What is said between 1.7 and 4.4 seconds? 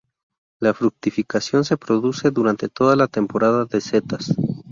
produce durante toda la temporada de setas.